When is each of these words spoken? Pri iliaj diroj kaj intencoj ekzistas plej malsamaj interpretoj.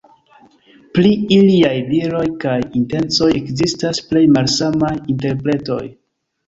Pri 0.97 1.11
iliaj 1.35 1.75
diroj 1.91 2.23
kaj 2.45 2.57
intencoj 2.81 3.31
ekzistas 3.43 4.05
plej 4.11 4.27
malsamaj 4.41 4.95
interpretoj. 5.17 5.83